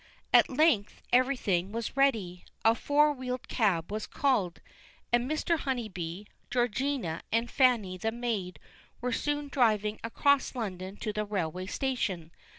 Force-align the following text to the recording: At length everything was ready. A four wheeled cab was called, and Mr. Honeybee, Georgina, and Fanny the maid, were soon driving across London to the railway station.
At 0.33 0.49
length 0.49 1.03
everything 1.13 1.71
was 1.71 1.95
ready. 1.95 2.43
A 2.65 2.73
four 2.73 3.13
wheeled 3.13 3.47
cab 3.47 3.91
was 3.91 4.07
called, 4.07 4.59
and 5.13 5.29
Mr. 5.29 5.59
Honeybee, 5.59 6.23
Georgina, 6.49 7.21
and 7.31 7.51
Fanny 7.51 7.99
the 7.99 8.11
maid, 8.11 8.57
were 8.99 9.11
soon 9.13 9.47
driving 9.47 9.99
across 10.03 10.55
London 10.55 10.97
to 10.97 11.13
the 11.13 11.23
railway 11.23 11.67
station. 11.67 12.31